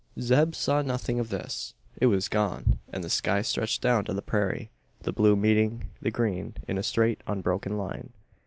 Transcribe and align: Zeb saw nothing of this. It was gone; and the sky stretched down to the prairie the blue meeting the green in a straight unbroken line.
Zeb 0.19 0.55
saw 0.55 0.81
nothing 0.81 1.19
of 1.19 1.29
this. 1.29 1.75
It 1.95 2.07
was 2.07 2.27
gone; 2.27 2.79
and 2.91 3.03
the 3.03 3.07
sky 3.11 3.43
stretched 3.43 3.83
down 3.83 4.03
to 4.05 4.15
the 4.15 4.23
prairie 4.23 4.71
the 5.01 5.13
blue 5.13 5.35
meeting 5.35 5.91
the 6.01 6.09
green 6.09 6.55
in 6.67 6.79
a 6.79 6.81
straight 6.81 7.21
unbroken 7.27 7.77
line. 7.77 8.11